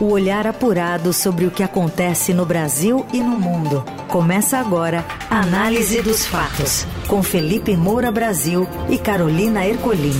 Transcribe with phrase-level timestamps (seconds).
[0.00, 3.84] O olhar apurado sobre o que acontece no Brasil e no mundo.
[4.08, 10.18] Começa agora a Análise dos Fatos, com Felipe Moura Brasil e Carolina Ercolim.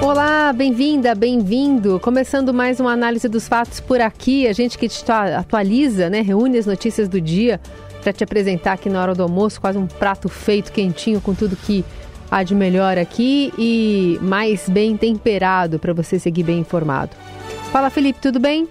[0.00, 1.98] Olá, bem-vinda, bem-vindo.
[1.98, 4.46] Começando mais uma análise dos fatos por aqui.
[4.46, 7.60] A gente que te atualiza, né, reúne as notícias do dia
[8.00, 11.56] para te apresentar aqui na hora do almoço, quase um prato feito, quentinho, com tudo
[11.56, 11.84] que
[12.32, 17.14] há de melhor aqui e mais bem temperado para você seguir bem informado.
[17.70, 18.66] Fala, Felipe, tudo bem?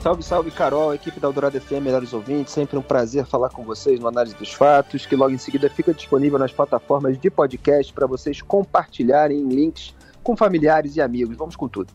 [0.00, 2.52] Salve, salve, Carol, equipe da Eldorado FM, melhores ouvintes.
[2.52, 5.94] Sempre um prazer falar com vocês no Análise dos Fatos, que logo em seguida fica
[5.94, 11.36] disponível nas plataformas de podcast para vocês compartilharem em links com familiares e amigos.
[11.36, 11.92] Vamos com tudo.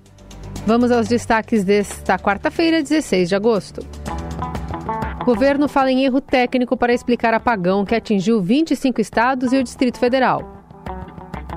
[0.65, 3.85] Vamos aos destaques desta quarta-feira, 16 de agosto.
[5.23, 9.97] Governo fala em erro técnico para explicar apagão que atingiu 25 estados e o Distrito
[9.97, 10.41] Federal.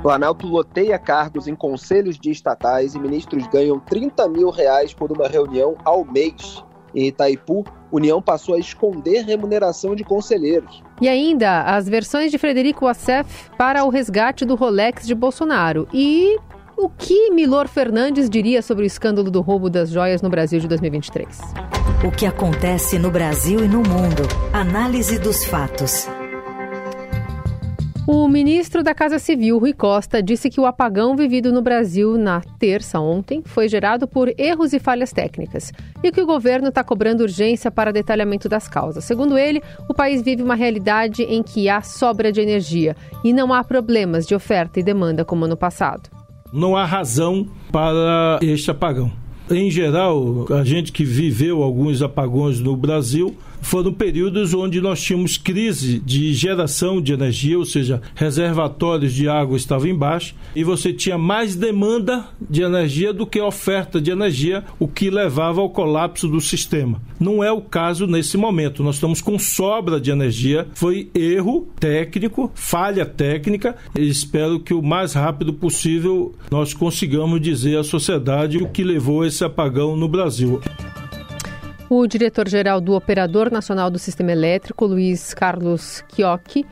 [0.00, 5.26] Planalto loteia cargos em conselhos de estatais e ministros ganham 30 mil reais por uma
[5.26, 6.64] reunião ao mês.
[6.94, 10.80] Em Itaipu, União passou a esconder remuneração de conselheiros.
[11.00, 15.88] E ainda as versões de Frederico Wassef para o resgate do Rolex de Bolsonaro.
[15.92, 16.38] E
[16.76, 20.68] o que Milor Fernandes diria sobre o escândalo do roubo das joias no Brasil de
[20.68, 21.40] 2023?
[22.06, 24.22] O que acontece no Brasil e no mundo.
[24.52, 26.06] Análise dos fatos.
[28.06, 32.40] O ministro da Casa Civil, Rui Costa, disse que o apagão vivido no Brasil na
[32.56, 35.72] terça ontem foi gerado por erros e falhas técnicas
[36.04, 39.02] e que o governo está cobrando urgência para detalhamento das causas.
[39.02, 43.52] Segundo ele, o país vive uma realidade em que há sobra de energia e não
[43.52, 46.08] há problemas de oferta e demanda como ano passado.
[46.56, 49.12] Não há razão para este apagão.
[49.50, 55.36] Em geral, a gente que viveu alguns apagões no Brasil foram períodos onde nós tínhamos
[55.36, 61.18] crise de geração de energia, ou seja, reservatórios de água estavam embaixo e você tinha
[61.18, 66.40] mais demanda de energia do que oferta de energia, o que levava ao colapso do
[66.40, 67.02] sistema.
[67.18, 68.84] Não é o caso nesse momento.
[68.84, 70.68] Nós estamos com sobra de energia.
[70.72, 73.74] Foi erro técnico, falha técnica.
[73.98, 79.44] espero que o mais rápido possível nós consigamos dizer à sociedade o que levou esse
[79.44, 80.60] apagão no Brasil.
[81.88, 86.66] O diretor-geral do Operador Nacional do Sistema Elétrico, Luiz Carlos Chiocchi,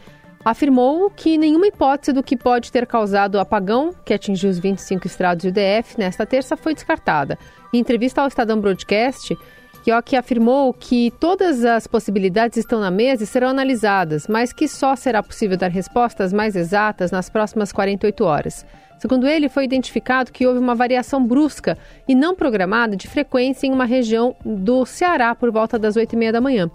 [0.44, 5.06] afirmou que nenhuma hipótese do que pode ter causado o apagão, que atingiu os 25
[5.06, 7.38] estrados do DF nesta terça, foi descartada.
[7.72, 9.38] Em entrevista ao Estadão Broadcast,
[9.84, 14.96] Chiocchi afirmou que todas as possibilidades estão na mesa e serão analisadas, mas que só
[14.96, 18.66] será possível dar respostas mais exatas nas próximas 48 horas.
[19.04, 21.76] Segundo ele, foi identificado que houve uma variação brusca
[22.08, 26.16] e não programada de frequência em uma região do Ceará por volta das 8 e
[26.16, 26.70] meia da manhã.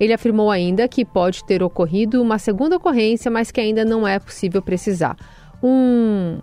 [0.00, 4.18] Ele afirmou ainda que pode ter ocorrido uma segunda ocorrência, mas que ainda não é
[4.18, 5.14] possível precisar.
[5.62, 6.38] Um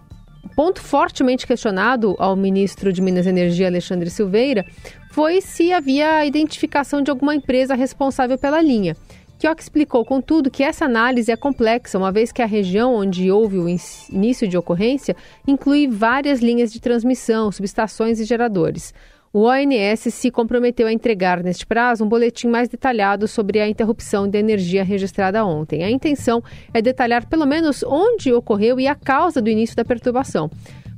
[0.56, 4.64] ponto fortemente questionado ao ministro de Minas e Energia, Alexandre Silveira,
[5.10, 8.96] foi se havia identificação de alguma empresa responsável pela linha.
[9.42, 13.58] Kiock explicou, contudo, que essa análise é complexa, uma vez que a região onde houve
[13.58, 15.16] o início de ocorrência
[15.48, 18.94] inclui várias linhas de transmissão, subestações e geradores.
[19.34, 24.28] O ONS se comprometeu a entregar, neste prazo, um boletim mais detalhado sobre a interrupção
[24.28, 25.84] de energia registrada ontem.
[25.84, 30.52] A intenção é detalhar pelo menos onde ocorreu e a causa do início da perturbação.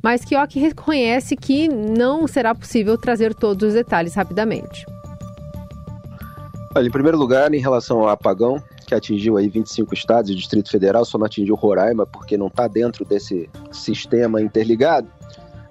[0.04, 4.86] Mas Kiock reconhece que não será possível trazer todos os detalhes rapidamente.
[6.76, 10.72] Olha, em primeiro lugar, em relação ao apagão, que atingiu aí 25 estados e Distrito
[10.72, 15.08] Federal, só não atingiu Roraima porque não está dentro desse sistema interligado.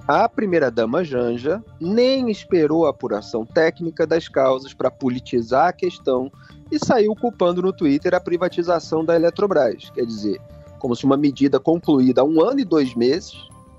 [0.07, 6.31] A primeira-dama Janja nem esperou a apuração técnica das causas para politizar a questão
[6.71, 9.91] e saiu culpando no Twitter a privatização da Eletrobras.
[9.91, 10.41] Quer dizer,
[10.79, 13.35] como se uma medida concluída há um ano e dois meses,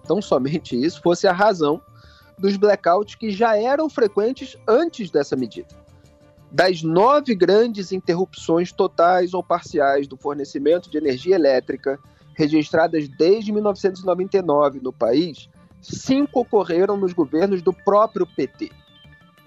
[0.06, 1.82] tão somente isso, fosse a razão
[2.38, 5.83] dos blackouts que já eram frequentes antes dessa medida
[6.54, 12.00] das nove grandes interrupções totais ou parciais do fornecimento de energia elétrica
[12.36, 15.50] registradas desde 1999 no país,
[15.82, 18.72] cinco ocorreram nos governos do próprio PT.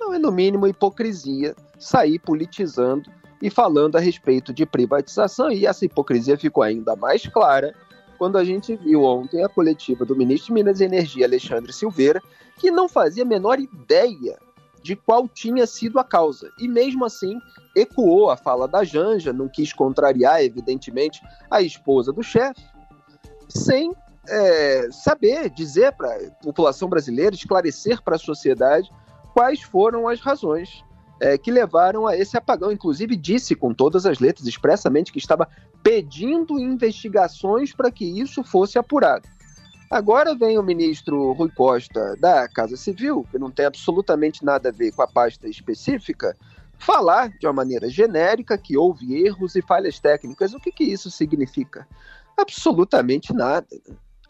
[0.01, 3.09] Não é, no mínimo, hipocrisia sair politizando
[3.41, 7.73] e falando a respeito de privatização, e essa hipocrisia ficou ainda mais clara
[8.19, 12.21] quando a gente viu ontem a coletiva do ministro de Minas e Energia, Alexandre Silveira,
[12.59, 14.39] que não fazia a menor ideia
[14.87, 16.49] de qual tinha sido a causa.
[16.59, 17.41] E mesmo assim,
[17.75, 22.63] ecoou a fala da Janja, não quis contrariar, evidentemente, a esposa do chefe,
[23.49, 23.93] sem
[24.29, 28.89] é, saber dizer para a população brasileira, esclarecer para a sociedade
[29.35, 30.85] quais foram as razões
[31.21, 32.71] é, que levaram a esse apagão.
[32.71, 35.49] Inclusive, disse com todas as letras expressamente que estava
[35.83, 39.29] pedindo investigações para que isso fosse apurado.
[39.97, 44.73] Agora vem o ministro Rui Costa da Casa Civil, que não tem absolutamente nada a
[44.73, 46.37] ver com a pasta específica,
[46.77, 50.53] falar de uma maneira genérica que houve erros e falhas técnicas.
[50.53, 51.89] O que, que isso significa?
[52.37, 53.67] Absolutamente nada.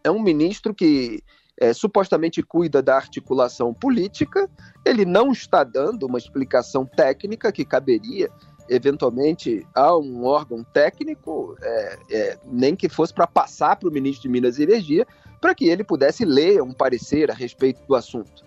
[0.04, 1.20] É um ministro que
[1.60, 4.48] é, supostamente cuida da articulação política,
[4.84, 8.30] ele não está dando uma explicação técnica que caberia
[8.68, 14.22] eventualmente a um órgão técnico, é, é, nem que fosse para passar para o ministro
[14.22, 15.06] de Minas e Energia,
[15.40, 18.44] para que ele pudesse ler um parecer a respeito do assunto.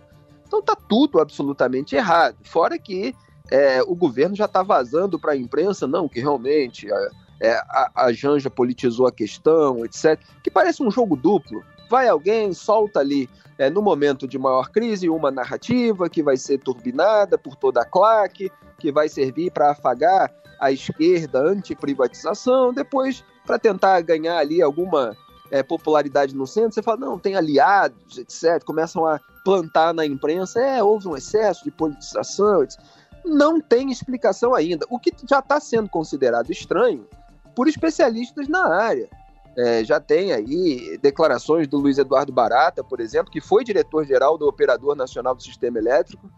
[0.47, 2.35] Então está tudo absolutamente errado.
[2.43, 3.15] Fora que
[3.51, 7.09] é, o governo já está vazando para a imprensa, não, que realmente a,
[7.39, 10.19] é, a, a Janja politizou a questão, etc.
[10.43, 13.27] Que parece um jogo duplo vai alguém, solta ali,
[13.57, 17.85] é, no momento de maior crise, uma narrativa que vai ser turbinada por toda a
[17.85, 25.17] claque, que vai servir para afagar a esquerda anti-privatização, depois para tentar ganhar ali alguma
[25.51, 28.63] é, popularidade no centro, você fala, não, tem aliados, etc.
[28.63, 32.79] Começam a plantar na imprensa, é, houve um excesso de politização, etc.
[33.25, 34.85] Não tem explicação ainda.
[34.89, 37.07] O que já está sendo considerado estranho
[37.55, 39.09] por especialistas na área.
[39.57, 44.47] É, já tem aí declarações do Luiz Eduardo Barata, por exemplo, que foi diretor-geral do
[44.47, 46.31] Operador Nacional do Sistema Elétrico,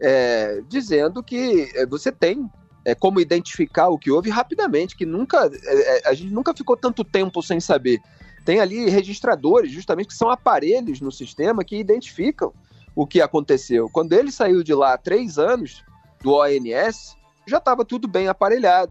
[0.00, 2.50] é, dizendo que é, você tem
[2.84, 6.76] é, como identificar o que houve rapidamente, que nunca é, é, a gente nunca ficou
[6.76, 8.00] tanto tempo sem saber.
[8.48, 12.50] Tem ali registradores, justamente, que são aparelhos no sistema que identificam
[12.96, 13.90] o que aconteceu.
[13.92, 15.84] Quando ele saiu de lá há três anos,
[16.22, 17.14] do ONS,
[17.46, 18.90] já estava tudo bem aparelhado.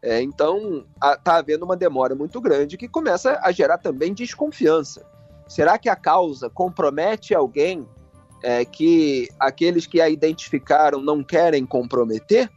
[0.00, 5.04] É, então, está havendo uma demora muito grande que começa a gerar também desconfiança.
[5.46, 7.86] Será que a causa compromete alguém
[8.42, 12.50] é, que aqueles que a identificaram não querem comprometer?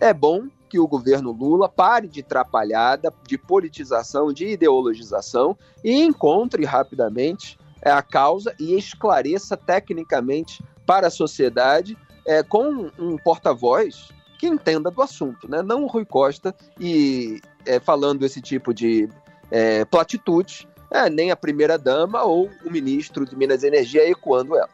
[0.00, 6.64] É bom que o governo Lula pare de trapalhada, de politização, de ideologização e encontre
[6.64, 14.48] rapidamente é, a causa e esclareça tecnicamente para a sociedade é, com um porta-voz que
[14.48, 15.62] entenda do assunto, né?
[15.62, 19.08] Não o Rui Costa e é, falando esse tipo de
[19.52, 24.70] é, platitude, é, nem a primeira-dama ou o ministro de Minas e Energia ecoando ela.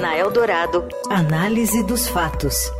[0.00, 2.70] Na Eldorado, análise dos fatos.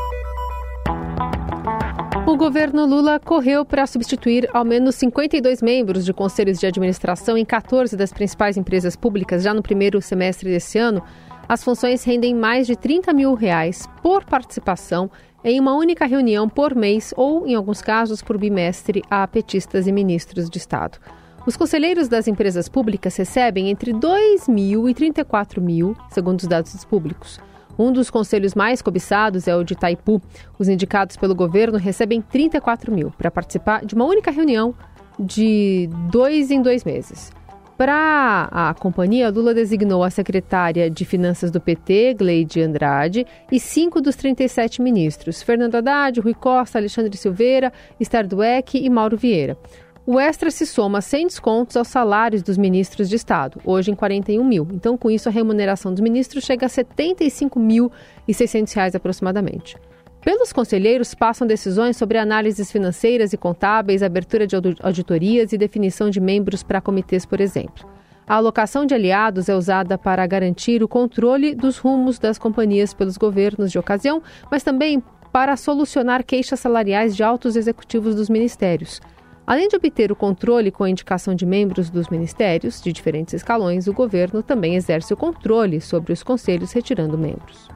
[2.34, 7.44] O governo Lula correu para substituir ao menos 52 membros de conselhos de administração em
[7.44, 11.00] 14 das principais empresas públicas já no primeiro semestre desse ano.
[11.48, 15.08] As funções rendem mais de 30 mil reais por participação
[15.44, 19.92] em uma única reunião por mês ou, em alguns casos, por bimestre a petistas e
[19.92, 20.98] ministros de Estado.
[21.46, 26.84] Os conselheiros das empresas públicas recebem entre 2 mil e 34 mil, segundo os dados
[26.84, 27.38] públicos.
[27.78, 30.20] Um dos conselhos mais cobiçados é o de Itaipu.
[30.58, 34.74] Os indicados pelo governo recebem 34 mil para participar de uma única reunião
[35.18, 37.32] de dois em dois meses.
[37.76, 44.00] Para a companhia, Lula designou a secretária de Finanças do PT, Gleide Andrade, e cinco
[44.00, 49.58] dos 37 ministros: Fernando Haddad, Rui Costa, Alexandre Silveira, Esther Dueck e Mauro Vieira.
[50.06, 54.44] O extra se soma sem descontos aos salários dos ministros de Estado, hoje em 41
[54.44, 54.68] mil.
[54.70, 59.78] Então, com isso, a remuneração dos ministros chega a R$ 75.600 aproximadamente.
[60.20, 66.20] Pelos conselheiros passam decisões sobre análises financeiras e contábeis, abertura de auditorias e definição de
[66.20, 67.88] membros para comitês, por exemplo.
[68.26, 73.16] A alocação de aliados é usada para garantir o controle dos rumos das companhias pelos
[73.16, 79.00] governos de ocasião, mas também para solucionar queixas salariais de altos executivos dos ministérios.
[79.46, 83.86] Além de obter o controle com a indicação de membros dos ministérios de diferentes escalões,
[83.86, 87.68] o governo também exerce o controle sobre os conselhos, retirando membros.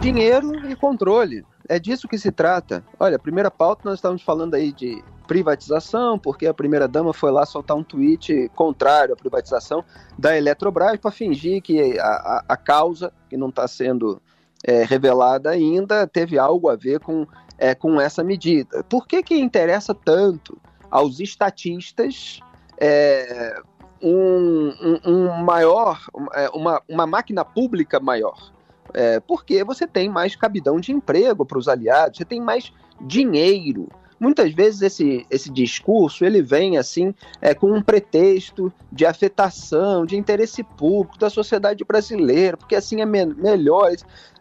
[0.00, 1.44] Dinheiro e controle.
[1.68, 2.84] É disso que se trata.
[2.98, 7.46] Olha, a primeira pauta nós estávamos falando aí de privatização, porque a primeira-dama foi lá
[7.46, 9.84] soltar um tweet contrário à privatização
[10.18, 14.20] da Eletrobras para fingir que a, a, a, causa, que não está sendo
[14.64, 17.24] é, revelada ainda, teve algo a ver com,
[17.60, 18.82] é, com essa medida.
[18.84, 20.58] Por que, que interessa tanto
[20.90, 22.40] aos estatistas
[22.78, 23.60] é,
[24.02, 26.00] um, um, um, maior,
[26.32, 28.50] é, uma, uma máquina pública maior?
[28.92, 33.88] É, porque você tem mais cabidão de emprego para os aliados, você tem mais dinheiro.
[34.20, 40.14] Muitas vezes esse, esse discurso ele vem assim é, com um pretexto de afetação, de
[40.14, 43.90] interesse público da sociedade brasileira, porque assim é me melhor.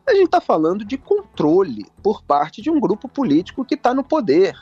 [0.06, 4.04] A gente está falando de controle por parte de um grupo político que está no
[4.04, 4.54] poder.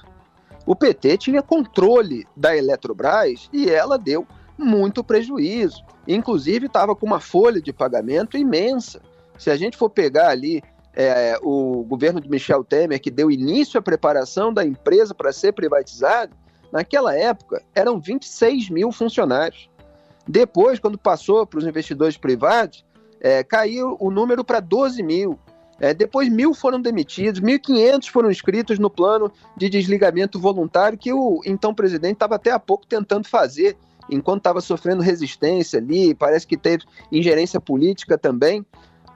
[0.67, 5.83] O PT tinha controle da Eletrobras e ela deu muito prejuízo.
[6.07, 9.01] Inclusive estava com uma folha de pagamento imensa.
[9.35, 10.61] Se a gente for pegar ali
[10.99, 15.53] é, o governo de Michel Temer, que deu início à preparação da empresa para ser
[15.53, 16.31] privatizada,
[16.71, 19.69] naquela época eram 26 mil funcionários.
[20.27, 22.83] Depois, quando passou para os investidores privados,
[23.21, 25.37] é, caiu o número para 12 mil.
[25.79, 31.41] É, depois, mil foram demitidos, 1.500 foram inscritos no plano de desligamento voluntário que o
[31.45, 33.77] então presidente estava até há pouco tentando fazer,
[34.09, 38.65] enquanto estava sofrendo resistência ali, parece que teve ingerência política também.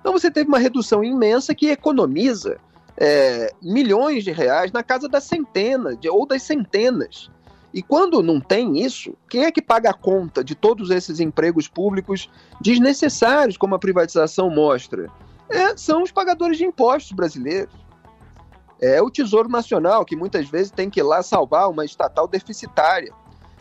[0.01, 2.59] Então, você teve uma redução imensa que economiza
[2.97, 7.29] é, milhões de reais na casa das centenas de, ou das centenas.
[7.73, 11.67] E quando não tem isso, quem é que paga a conta de todos esses empregos
[11.67, 12.29] públicos
[12.59, 15.09] desnecessários, como a privatização mostra?
[15.49, 17.73] É, são os pagadores de impostos brasileiros.
[18.81, 23.13] É o Tesouro Nacional, que muitas vezes tem que ir lá salvar uma estatal deficitária.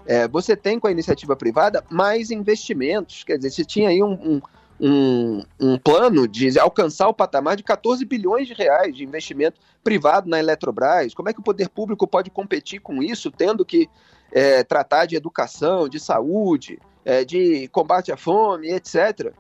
[0.07, 3.23] É, você tem com a iniciativa privada mais investimentos.
[3.23, 4.41] Quer dizer, você tinha aí um, um
[4.81, 10.29] um, um, plano de alcançar o patamar de 14 bilhões de reais de investimento privado
[10.29, 11.13] na Eletrobras.
[11.13, 13.89] Como é que o poder público pode competir com isso, tendo que
[14.33, 19.35] é, tratar de educação, de saúde, é, de combate à fome, etc.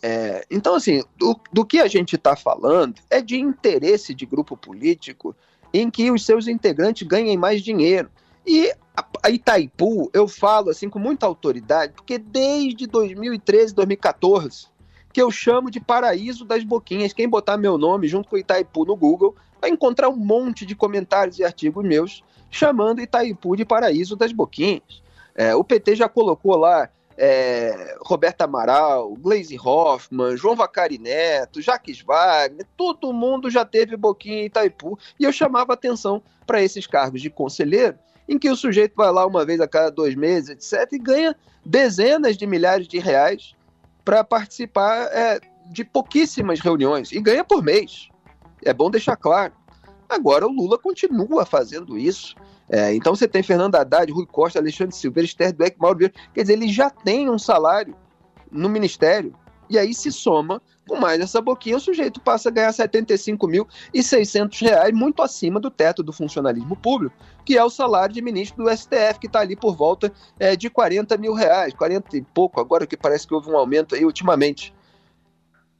[0.00, 4.56] É, então, assim, do, do que a gente está falando é de interesse de grupo
[4.56, 5.34] político
[5.74, 8.08] em que os seus integrantes ganhem mais dinheiro.
[8.48, 8.72] E
[9.22, 14.68] a Itaipu, eu falo assim com muita autoridade, porque desde 2013, 2014,
[15.12, 17.12] que eu chamo de paraíso das boquinhas.
[17.12, 21.38] Quem botar meu nome junto com Itaipu no Google vai encontrar um monte de comentários
[21.38, 25.02] e artigos meus chamando Itaipu de paraíso das boquinhas.
[25.34, 26.88] É, o PT já colocou lá
[27.18, 34.42] é, Roberta Amaral, Glaze Hoffman, João Vacari Neto, Jaques Wagner, todo mundo já teve boquinha
[34.42, 37.98] em Itaipu e eu chamava atenção para esses cargos de conselheiro
[38.28, 41.36] em que o sujeito vai lá uma vez a cada dois meses, etc., e ganha
[41.64, 43.54] dezenas de milhares de reais
[44.04, 48.08] para participar é, de pouquíssimas reuniões, e ganha por mês.
[48.64, 49.52] É bom deixar claro.
[50.08, 52.34] Agora o Lula continua fazendo isso.
[52.70, 56.14] É, então você tem Fernando Haddad, Rui Costa, Alexandre Silveira, Esther Dweck, Mauro Vieira.
[56.34, 57.94] Quer dizer, ele já tem um salário
[58.50, 59.34] no ministério
[59.68, 64.94] e aí se soma com mais essa boquinha, o sujeito passa a ganhar 75.600 reais,
[64.94, 69.20] muito acima do teto do funcionalismo público, que é o salário de ministro do STF,
[69.20, 70.10] que está ali por volta
[70.40, 73.94] é, de 40 mil reais, 40 e pouco, agora que parece que houve um aumento
[73.94, 74.74] aí ultimamente.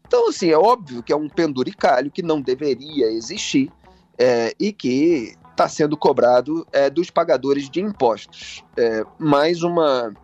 [0.06, 3.72] Então, assim, é óbvio que é um penduricalho que não deveria existir
[4.18, 8.64] é, e que está sendo cobrado é, dos pagadores de impostos.
[8.76, 10.14] É, mais uma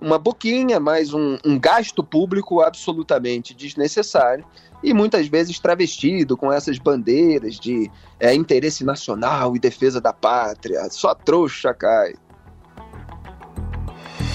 [0.00, 4.44] uma boquinha, mais um, um gasto público absolutamente desnecessário
[4.82, 7.90] e muitas vezes travestido com essas bandeiras de
[8.20, 10.88] é, interesse nacional e defesa da pátria.
[10.90, 12.14] Só trouxa cai.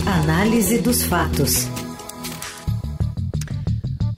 [0.05, 1.67] Análise dos fatos.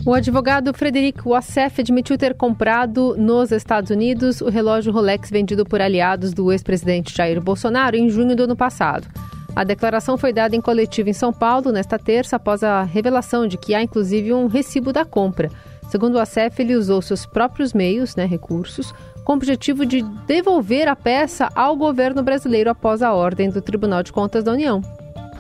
[0.04, 5.82] O advogado Frederico Wassef admitiu ter comprado nos Estados Unidos o relógio Rolex vendido por
[5.82, 9.08] aliados do ex-presidente Jair Bolsonaro em junho do ano passado.
[9.56, 13.58] A declaração foi dada em coletivo em São Paulo nesta terça, após a revelação de
[13.58, 15.50] que há inclusive um recibo da compra.
[15.90, 18.94] Segundo o ACEF, ele usou seus próprios meios, né, recursos,
[19.24, 24.04] com o objetivo de devolver a peça ao governo brasileiro após a ordem do Tribunal
[24.04, 24.82] de Contas da União.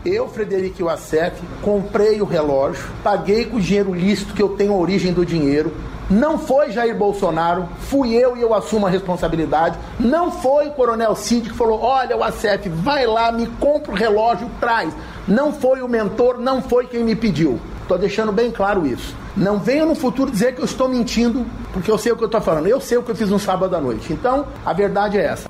[0.06, 4.78] Eu, Frederico Wassef, comprei o relógio, paguei com o dinheiro lícito que eu tenho a
[4.78, 5.76] origem do dinheiro,
[6.10, 9.78] não foi Jair Bolsonaro, fui eu e eu assumo a responsabilidade.
[10.00, 13.96] Não foi o Coronel Cid que falou: olha, o ACF, vai lá, me compra o
[13.96, 14.94] relógio, traz.
[15.28, 17.60] Não foi o mentor, não foi quem me pediu.
[17.82, 19.16] Estou deixando bem claro isso.
[19.36, 22.28] Não venha no futuro dizer que eu estou mentindo, porque eu sei o que eu
[22.28, 22.68] estou falando.
[22.68, 24.14] Eu sei o que eu fiz no sábado à noite.
[24.14, 25.50] Então, a verdade é essa.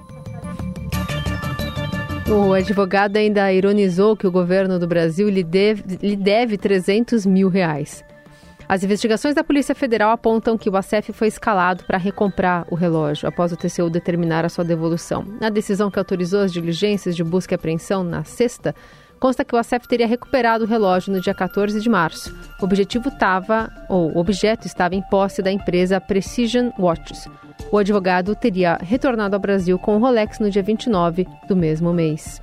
[2.27, 7.49] O advogado ainda ironizou que o governo do Brasil lhe deve, lhe deve 300 mil
[7.49, 8.03] reais.
[8.67, 13.27] As investigações da Polícia Federal apontam que o ACF foi escalado para recomprar o relógio
[13.27, 15.23] após o TCU determinar a sua devolução.
[15.39, 18.73] Na decisão que autorizou as diligências de busca e apreensão na sexta,
[19.19, 22.35] consta que o ACF teria recuperado o relógio no dia 14 de março.
[22.59, 27.27] O objetivo estava, ou o objeto estava em posse da empresa Precision Watches.
[27.71, 32.41] O advogado teria retornado ao Brasil com o Rolex no dia 29 do mesmo mês.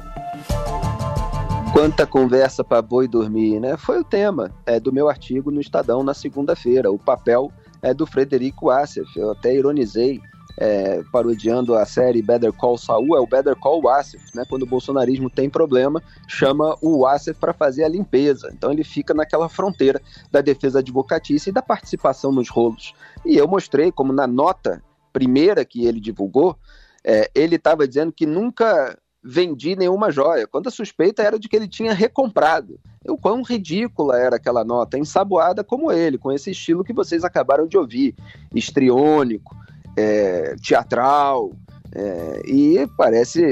[1.73, 3.79] Quanta conversa para boi dormir, né?
[3.79, 7.51] Foi o tema é, do meu artigo no Estadão na segunda-feira, o papel
[7.81, 9.09] é do Frederico Assef.
[9.17, 10.21] Eu até ironizei,
[10.59, 14.45] é, parodiando a série Better Call Saul, é o Better Call Assef, né?
[14.47, 18.51] Quando o bolsonarismo tem problema, chama o Assef para fazer a limpeza.
[18.53, 19.99] Então ele fica naquela fronteira
[20.31, 22.93] da defesa advocatícia e da participação nos rolos.
[23.25, 26.55] E eu mostrei como na nota primeira que ele divulgou,
[27.03, 31.57] é, ele estava dizendo que nunca vendi nenhuma joia, quando a suspeita era de que
[31.57, 32.79] ele tinha recomprado.
[33.07, 37.67] O quão ridícula era aquela nota, ensaboada como ele, com esse estilo que vocês acabaram
[37.67, 38.15] de ouvir,
[38.55, 39.55] histriônico,
[39.97, 41.53] é, teatral,
[41.95, 43.43] É, e parece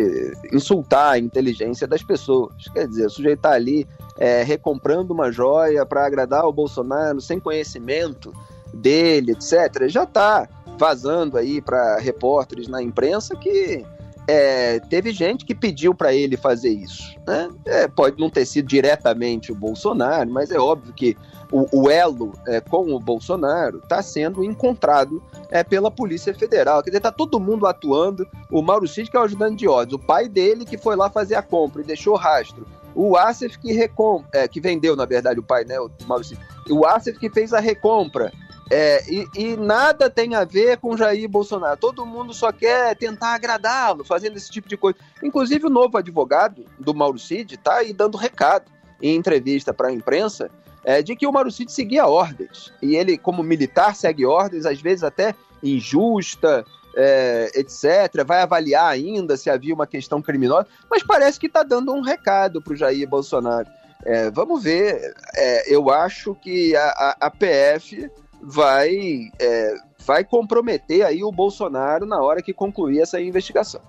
[0.50, 2.54] insultar a inteligência das pessoas.
[2.72, 3.86] Quer dizer, o sujeito está ali
[4.16, 8.32] é, recomprando uma joia para agradar o Bolsonaro sem conhecimento
[8.72, 9.88] dele, etc.
[9.88, 10.48] Já está
[10.78, 13.84] vazando aí para repórteres na imprensa que
[14.26, 17.14] é, teve gente que pediu para ele fazer isso.
[17.26, 17.48] Né?
[17.66, 21.16] É, pode não ter sido diretamente o Bolsonaro, mas é óbvio que
[21.50, 26.82] o, o elo é, com o Bolsonaro está sendo encontrado é, pela Polícia Federal.
[26.82, 28.26] Quer dizer, está todo mundo atuando.
[28.50, 31.10] O Mauro Cid, que é o ajudante de ordens, o pai dele que foi lá
[31.10, 32.66] fazer a compra e deixou rastro.
[32.94, 35.78] O Assef que, recom é, que vendeu, na verdade, o pai, né?
[35.80, 36.40] O Mauro Cid.
[36.68, 38.32] O Assef que fez a recompra.
[38.70, 41.76] É, e, e, nada tem a ver com Jair Bolsonaro.
[41.76, 44.96] Todo mundo só quer tentar agradá-lo, fazendo esse tipo de coisa.
[45.20, 48.70] Inclusive, o novo advogado do Mauro Cid está aí dando recado
[49.02, 50.48] em entrevista para a imprensa
[50.84, 52.72] é, de que o Mauro Cid seguia ordens.
[52.80, 56.64] E ele, como militar, segue ordens, às vezes até injusta,
[56.96, 58.24] é, etc.
[58.24, 62.62] Vai avaliar ainda se havia uma questão criminosa, mas parece que está dando um recado
[62.62, 63.66] para o Jair Bolsonaro.
[64.04, 65.12] É, vamos ver.
[65.34, 68.08] É, eu acho que a, a, a PF
[68.42, 69.74] vai, é,
[70.06, 73.80] vai comprometer aí o Bolsonaro na hora que concluir essa investigação.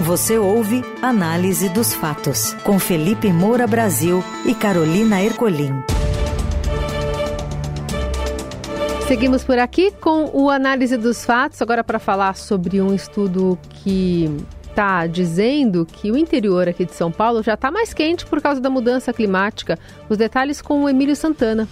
[0.00, 5.72] Você ouve Análise dos Fatos, com Felipe Moura Brasil e Carolina Ercolim.
[9.08, 14.28] Seguimos por aqui com o Análise dos Fatos, agora para falar sobre um estudo que
[14.68, 18.60] está dizendo que o interior aqui de São Paulo já está mais quente por causa
[18.60, 19.78] da mudança climática.
[20.08, 21.66] Os detalhes com o Emílio Santana.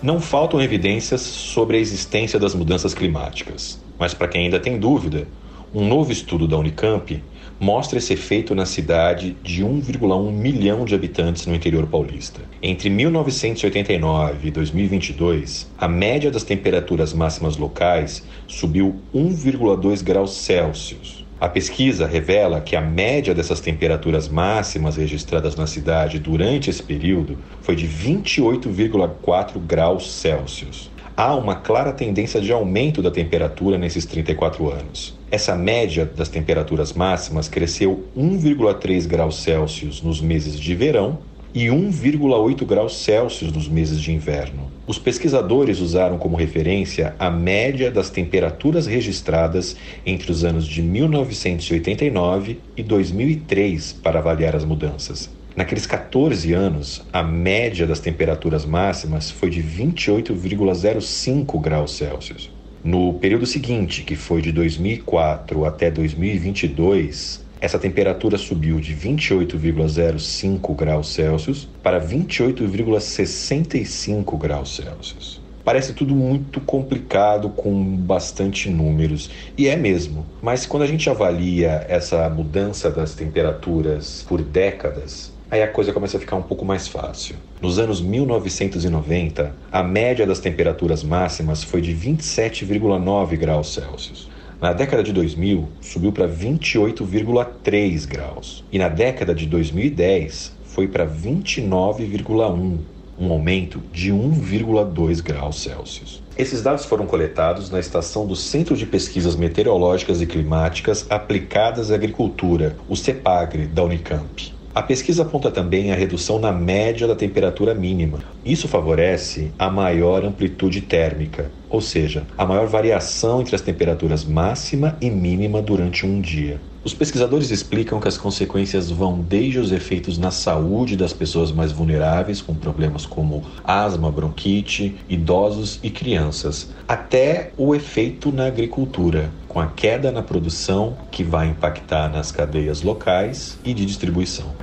[0.00, 5.26] Não faltam evidências sobre a existência das mudanças climáticas, mas para quem ainda tem dúvida,
[5.74, 7.20] um novo estudo da Unicamp
[7.58, 12.40] mostra esse efeito na cidade de 1,1 milhão de habitantes no interior paulista.
[12.62, 21.48] Entre 1989 e 2022, a média das temperaturas máximas locais subiu 1,2 graus Celsius, a
[21.48, 27.76] pesquisa revela que a média dessas temperaturas máximas registradas na cidade durante esse período foi
[27.76, 30.90] de 28,4 graus Celsius.
[31.16, 35.16] Há uma clara tendência de aumento da temperatura nesses 34 anos.
[35.30, 41.18] Essa média das temperaturas máximas cresceu 1,3 graus Celsius nos meses de verão
[41.58, 44.70] e 1,8 graus Celsius nos meses de inverno.
[44.86, 49.74] Os pesquisadores usaram como referência a média das temperaturas registradas
[50.06, 55.28] entre os anos de 1989 e 2003 para avaliar as mudanças.
[55.56, 62.52] Naqueles 14 anos, a média das temperaturas máximas foi de 28,05 graus Celsius.
[62.84, 71.12] No período seguinte, que foi de 2004 até 2022, essa temperatura subiu de 28,05 graus
[71.12, 75.40] Celsius para 28,65 graus Celsius.
[75.64, 80.24] Parece tudo muito complicado, com bastante números, e é mesmo.
[80.40, 86.16] Mas quando a gente avalia essa mudança das temperaturas por décadas, aí a coisa começa
[86.16, 87.36] a ficar um pouco mais fácil.
[87.60, 94.30] Nos anos 1990, a média das temperaturas máximas foi de 27,9 graus Celsius.
[94.60, 98.64] Na década de 2000, subiu para 28,3 graus.
[98.72, 102.78] E na década de 2010, foi para 29,1,
[103.20, 106.20] um aumento de 1,2 graus Celsius.
[106.36, 111.94] Esses dados foram coletados na estação do Centro de Pesquisas Meteorológicas e Climáticas Aplicadas à
[111.94, 114.52] Agricultura, o CEPAGRE, da Unicamp.
[114.74, 118.18] A pesquisa aponta também a redução na média da temperatura mínima.
[118.48, 124.96] Isso favorece a maior amplitude térmica, ou seja, a maior variação entre as temperaturas máxima
[125.02, 126.58] e mínima durante um dia.
[126.82, 131.72] Os pesquisadores explicam que as consequências vão desde os efeitos na saúde das pessoas mais
[131.72, 139.60] vulneráveis, com problemas como asma, bronquite, idosos e crianças, até o efeito na agricultura, com
[139.60, 144.54] a queda na produção que vai impactar nas cadeias locais e de distribuição.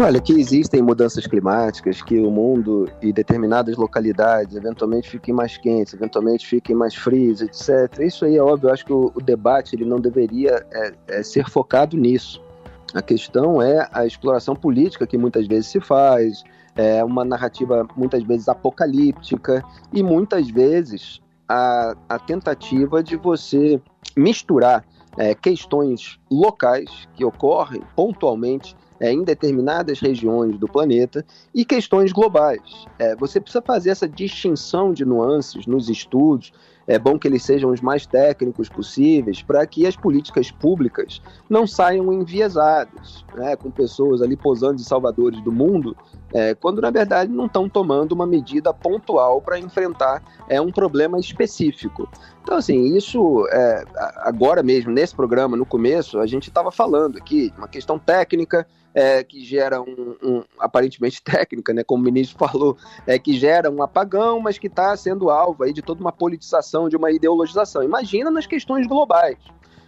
[0.00, 5.92] Olha, que existem mudanças climáticas, que o mundo e determinadas localidades eventualmente fiquem mais quentes,
[5.92, 7.98] eventualmente fiquem mais frios, etc.
[7.98, 11.22] Isso aí é óbvio, eu acho que o, o debate ele não deveria é, é
[11.24, 12.40] ser focado nisso.
[12.94, 16.44] A questão é a exploração política que muitas vezes se faz,
[16.76, 23.82] é uma narrativa muitas vezes apocalíptica e muitas vezes a, a tentativa de você
[24.16, 24.84] misturar
[25.16, 32.86] é, questões locais que ocorrem pontualmente é, em determinadas regiões do planeta e questões globais.
[32.98, 36.52] É, você precisa fazer essa distinção de nuances nos estudos,
[36.86, 41.66] é bom que eles sejam os mais técnicos possíveis para que as políticas públicas não
[41.66, 45.94] saiam enviesadas, né, com pessoas ali posando de salvadores do mundo,
[46.32, 51.18] é, quando na verdade não estão tomando uma medida pontual para enfrentar é, um problema
[51.18, 52.08] específico.
[52.42, 53.84] Então, assim, isso é,
[54.18, 59.22] agora mesmo, nesse programa, no começo, a gente estava falando aqui, uma questão técnica, é,
[59.22, 63.82] que gera um, um, aparentemente técnica, né, como o ministro falou, é, que gera um
[63.82, 67.82] apagão, mas que está sendo alvo aí de toda uma politização, de uma ideologização.
[67.82, 69.38] Imagina nas questões globais.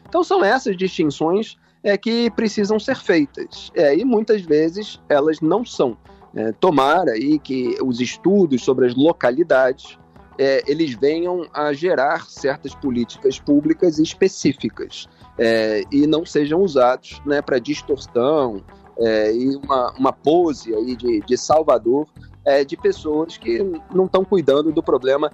[0.08, 5.64] Então são essas distinções é, que precisam ser feitas, é, e muitas vezes elas não
[5.64, 5.96] são.
[6.34, 9.98] É, tomara aí que os estudos sobre as localidades
[10.38, 15.06] é, eles venham a gerar certas políticas públicas específicas
[15.38, 18.62] é, e não sejam usados né, para distorção
[18.98, 22.06] é, e uma, uma pose aí de, de salvador
[22.44, 23.62] é, de pessoas que
[23.94, 25.30] não estão cuidando do problema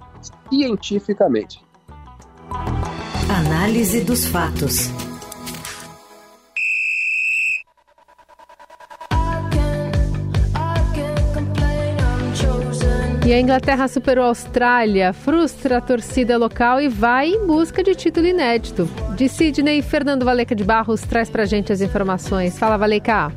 [0.49, 1.65] cientificamente.
[3.29, 4.89] Análise dos fatos.
[13.27, 17.93] E a Inglaterra superou a Austrália, frustra a torcida local e vai em busca de
[17.93, 18.89] título inédito.
[19.17, 22.57] De Sydney, Fernando Valeca de Barros traz pra gente as informações.
[22.57, 23.33] Fala, Valeca.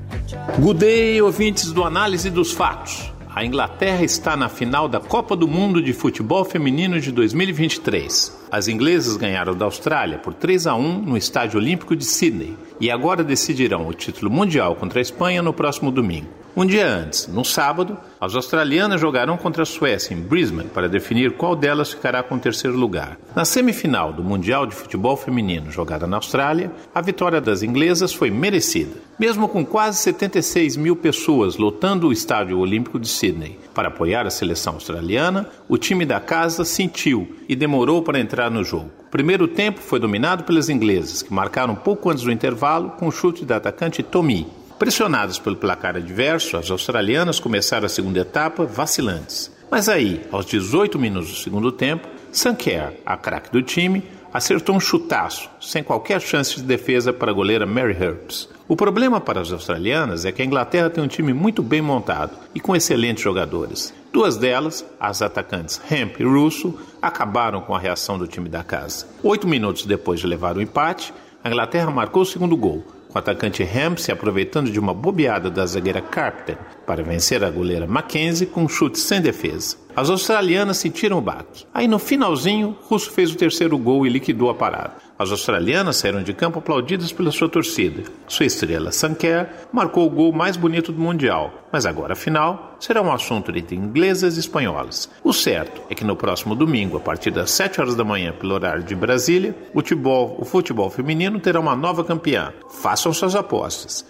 [0.61, 3.13] Good day, ouvintes do Análise dos Fatos.
[3.35, 8.47] A Inglaterra está na final da Copa do Mundo de Futebol Feminino de 2023.
[8.49, 12.93] As inglesas ganharam da Austrália por 3 a 1 no Estádio Olímpico de Sydney e
[12.93, 16.40] agora decidirão o título mundial contra a Espanha no próximo domingo.
[16.57, 21.37] Um dia antes, no sábado, as australianas jogarão contra a Suécia em Brisbane para definir
[21.37, 23.17] qual delas ficará com o terceiro lugar.
[23.37, 28.31] Na semifinal do Mundial de Futebol Feminino jogada na Austrália, a vitória das inglesas foi
[28.31, 28.97] merecida.
[29.17, 34.31] Mesmo com quase 76 mil pessoas lotando o Estádio Olímpico de Sydney para apoiar a
[34.31, 38.91] seleção australiana, o time da casa sentiu e demorou para entrar no jogo.
[39.07, 43.13] O primeiro tempo foi dominado pelas inglesas, que marcaram pouco antes do intervalo com o
[43.13, 44.60] chute da atacante Tommy.
[44.81, 49.55] Pressionadas pelo placar adverso, as australianas começaram a segunda etapa vacilantes.
[49.71, 54.81] Mas aí, aos 18 minutos do segundo tempo, Sanker, a craque do time, acertou um
[54.81, 58.49] chutaço, sem qualquer chance de defesa para a goleira Mary Herbs.
[58.67, 62.39] O problema para as australianas é que a Inglaterra tem um time muito bem montado
[62.55, 63.93] e com excelentes jogadores.
[64.11, 69.07] Duas delas, as atacantes Hemp e Russo, acabaram com a reação do time da casa.
[69.23, 71.13] Oito minutos depois de levar o empate,
[71.45, 75.51] a Inglaterra marcou o segundo gol, com o atacante Ham se aproveitando de uma bobeada
[75.51, 79.77] da zagueira Carpenter para vencer a goleira Mackenzie com um chute sem defesa.
[80.01, 81.67] As australianas sentiram o baque.
[81.75, 84.95] Aí no finalzinho, Russo fez o terceiro gol e liquidou a parada.
[85.19, 88.05] As australianas saíram de campo aplaudidas pela sua torcida.
[88.27, 93.03] Sua estrela, Sanker, marcou o gol mais bonito do Mundial, mas agora a final será
[93.03, 95.11] um assunto entre inglesas e espanholas.
[95.23, 98.55] O certo é que no próximo domingo, a partir das 7 horas da manhã, pelo
[98.55, 102.55] horário de Brasília, o futebol, o futebol feminino terá uma nova campeã.
[102.71, 104.07] Façam suas apostas.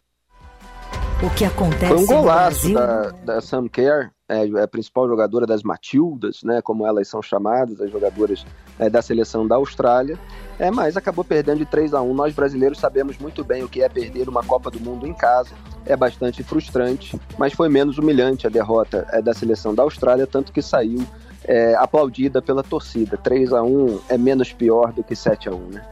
[1.20, 3.12] O que acontece Foi um golaço no Brasil...
[3.26, 7.20] da, da Sam Kerr, é, é a principal jogadora das Matildas, né, como elas são
[7.20, 8.46] chamadas, as jogadoras
[8.78, 10.16] é, da seleção da Austrália,
[10.58, 13.82] é, mas acabou perdendo de 3 a 1 Nós brasileiros sabemos muito bem o que
[13.82, 15.50] é perder uma Copa do Mundo em casa,
[15.84, 20.52] é bastante frustrante, mas foi menos humilhante a derrota é, da seleção da Austrália, tanto
[20.52, 21.04] que saiu
[21.44, 23.16] é, aplaudida pela torcida.
[23.16, 25.84] 3 a 1 é menos pior do que 7 a 1 né?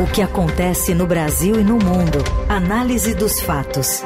[0.00, 2.18] O que acontece no Brasil e no mundo.
[2.48, 4.02] Análise dos fatos.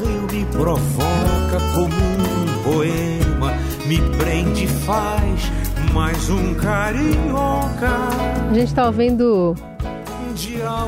[0.00, 3.52] Rio me provoca como um poema,
[3.86, 5.50] me prende e faz
[5.92, 7.88] mais um carioca.
[8.50, 9.54] A gente está ouvindo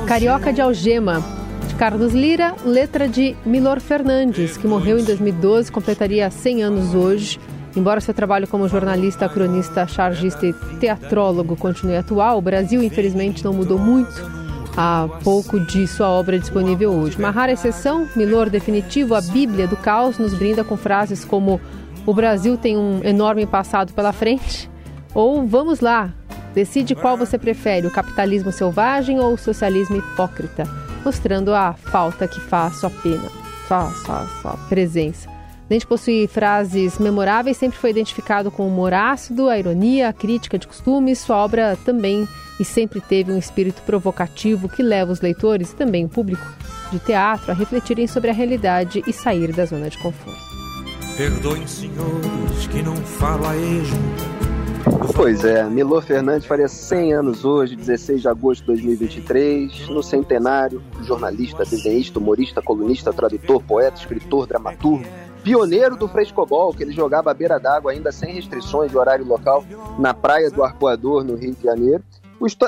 [0.07, 1.23] Carioca de Algema,
[1.69, 7.39] de Carlos Lira, letra de Milor Fernandes, que morreu em 2012, completaria 100 anos hoje.
[7.77, 13.53] Embora seu trabalho como jornalista, cronista, chargista e teatrólogo continue atual, o Brasil, infelizmente, não
[13.53, 14.42] mudou muito
[14.77, 17.19] há pouco de sua obra disponível hoje.
[17.19, 21.61] Uma rara exceção, Milor Definitivo, a Bíblia do Caos, nos brinda com frases como
[22.07, 24.71] o Brasil tem um enorme passado pela frente,
[25.15, 26.13] ou vamos lá,
[26.55, 30.65] decide qual você prefere, o capitalismo selvagem ou o socialismo hipócrita,
[31.05, 33.29] mostrando a falta que faz sua pena,
[33.69, 35.31] sua, sua, sua presença.
[35.71, 40.13] Além de possuir frases memoráveis, sempre foi identificado com o humor ácido, a ironia, a
[40.13, 41.21] crítica de costumes.
[41.21, 42.29] Sua obra também
[42.63, 46.47] e sempre teve um espírito provocativo que leva os leitores e também o público
[46.93, 50.41] de teatro a refletirem sobre a realidade e sair da zona de conforto.
[51.17, 53.99] Perdoem, senhores, que não falo a esmo.
[55.17, 60.81] Pois é, Milor Fernandes faria 100 anos hoje, 16 de agosto de 2023, no centenário,
[61.03, 65.05] jornalista, desenhista, humorista, colunista, tradutor, poeta, escritor, dramaturgo,
[65.43, 69.65] pioneiro do frescobol, que ele jogava à beira d'água ainda sem restrições de horário local
[69.99, 72.03] na praia do Arpoador, no Rio de Janeiro.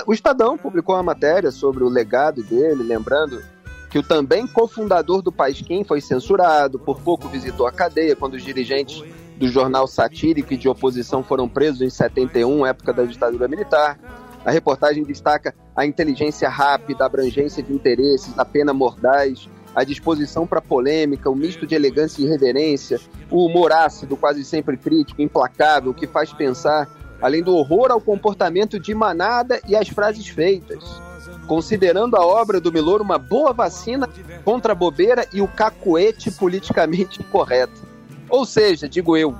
[0.07, 3.43] O Estadão publicou uma matéria sobre o legado dele, lembrando
[3.91, 8.45] que o também cofundador do Paisquim foi censurado, por pouco visitou a cadeia quando os
[8.45, 9.03] dirigentes
[9.37, 13.99] do jornal satírico e de oposição foram presos em 71, época da ditadura militar.
[14.45, 20.47] A reportagem destaca a inteligência rápida, a abrangência de interesses, a pena mordaz, a disposição
[20.47, 25.93] para polêmica, o misto de elegância e irreverência, o humor ácido, quase sempre crítico, implacável,
[25.93, 26.89] que faz pensar,
[27.25, 31.03] além do horror ao comportamento de manada e às frases feitas
[31.47, 34.09] considerando a obra do Milor uma boa vacina
[34.45, 37.83] contra a bobeira e o cacuete politicamente incorreto.
[38.29, 39.35] Ou seja, digo eu,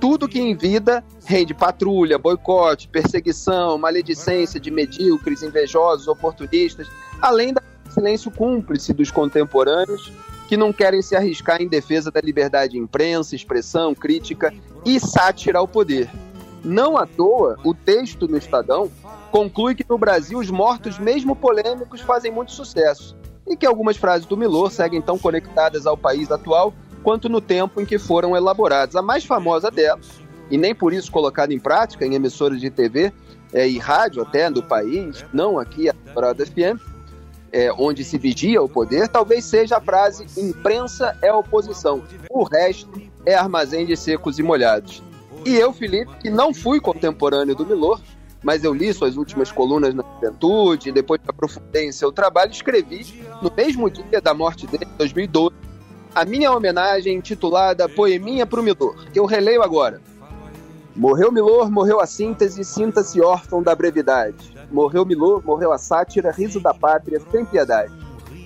[0.00, 6.88] tudo que em vida rende patrulha, boicote, perseguição, maledicência de medíocres, invejosos, oportunistas,
[7.20, 10.12] além do silêncio cúmplice dos contemporâneos
[10.48, 15.58] que não querem se arriscar em defesa da liberdade de imprensa, expressão, crítica e sátira
[15.58, 16.08] ao poder.
[16.66, 18.90] Não à toa, o texto no Estadão
[19.30, 24.26] conclui que no Brasil os mortos, mesmo polêmicos, fazem muito sucesso e que algumas frases
[24.26, 26.74] do Milor seguem tão conectadas ao país atual
[27.04, 28.96] quanto no tempo em que foram elaboradas.
[28.96, 33.12] A mais famosa delas, e nem por isso colocada em prática em emissoras de TV
[33.52, 36.82] é, e rádio até do país, não aqui a Dourado FM,
[37.52, 42.90] é, onde se vigia o poder, talvez seja a frase imprensa é oposição, o resto
[43.24, 45.00] é armazém de secos e molhados.
[45.46, 48.00] E eu, Felipe, que não fui contemporâneo do Milor,
[48.42, 53.22] mas eu li suas últimas colunas na juventude, depois me aprofundei em seu trabalho, escrevi,
[53.40, 55.54] no mesmo dia da morte dele, em 2012,
[56.12, 60.02] a minha homenagem intitulada Poeminha pro Milor, que eu releio agora.
[60.96, 64.52] Morreu Milor, morreu a síntese, sinta-se órfão da brevidade.
[64.68, 67.94] Morreu Milor, morreu a sátira, riso da pátria, sem piedade.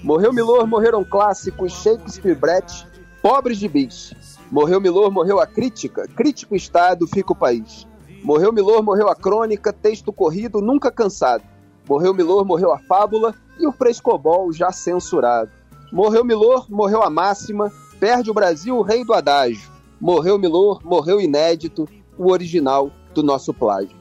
[0.04, 2.86] Morreu Milor, morreram clássicos, Shakespeare, Brett,
[3.22, 4.12] pobres de bis.
[4.50, 7.86] Morreu Milor, morreu a crítica, crítico Estado, fica o país.
[8.24, 11.44] Morreu Milor, morreu a crônica, texto corrido, nunca cansado.
[11.88, 15.50] Morreu Milor, morreu a fábula e o frescobol já censurado.
[15.92, 19.70] Morreu Milor, morreu a máxima, perde o Brasil o rei do adágio.
[20.00, 23.96] Morreu Milor, morreu inédito, o original do nosso plágio.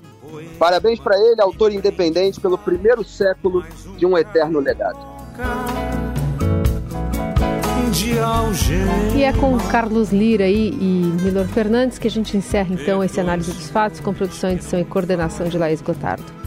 [0.57, 3.63] Parabéns para ele, autor independente pelo primeiro século
[3.97, 4.99] de um eterno legado.
[9.15, 13.19] E é com Carlos Lira e, e Milor Fernandes que a gente encerra então esse
[13.19, 16.39] análise dos fatos com produção, edição e coordenação de Laís Gotardo.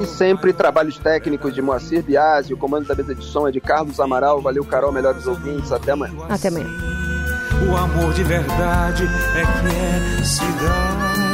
[0.00, 3.60] E sempre trabalhos técnicos de Moacir Biasi, o comando da mesa de som é de
[3.60, 4.40] Carlos Amaral.
[4.40, 5.72] Valeu, Carol, melhores ouvintes.
[5.72, 6.14] Até amanhã.
[6.28, 6.68] Até amanhã.
[7.68, 11.33] O amor de verdade é que é cidade.